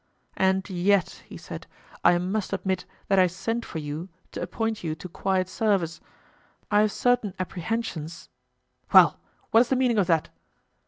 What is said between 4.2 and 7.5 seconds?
to appoint you to quiet service; I have certain